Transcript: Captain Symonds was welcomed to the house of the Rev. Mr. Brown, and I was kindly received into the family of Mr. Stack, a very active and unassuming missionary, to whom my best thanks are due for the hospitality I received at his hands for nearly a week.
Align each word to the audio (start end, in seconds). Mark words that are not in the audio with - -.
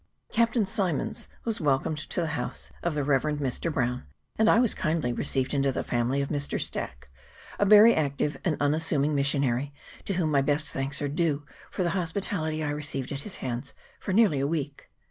Captain 0.31 0.65
Symonds 0.65 1.27
was 1.45 1.61
welcomed 1.61 1.99
to 1.99 2.21
the 2.21 2.29
house 2.33 2.71
of 2.81 2.95
the 2.95 3.03
Rev. 3.03 3.37
Mr. 3.37 3.71
Brown, 3.71 4.03
and 4.35 4.49
I 4.49 4.57
was 4.57 4.73
kindly 4.73 5.13
received 5.13 5.53
into 5.53 5.71
the 5.71 5.83
family 5.83 6.21
of 6.23 6.29
Mr. 6.29 6.59
Stack, 6.59 7.07
a 7.59 7.65
very 7.65 7.93
active 7.93 8.35
and 8.43 8.57
unassuming 8.59 9.13
missionary, 9.13 9.71
to 10.05 10.13
whom 10.15 10.31
my 10.31 10.41
best 10.41 10.71
thanks 10.71 11.03
are 11.03 11.07
due 11.07 11.45
for 11.69 11.83
the 11.83 11.91
hospitality 11.91 12.63
I 12.63 12.71
received 12.71 13.11
at 13.11 13.21
his 13.21 13.37
hands 13.45 13.75
for 13.99 14.11
nearly 14.11 14.39
a 14.39 14.47
week. 14.47 14.89